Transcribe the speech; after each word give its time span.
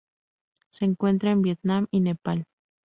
Se 0.71 0.83
encuentra 0.85 1.29
en 1.29 1.43
Vietnam 1.43 1.85
y 1.91 1.99
Nepal. 1.99 2.45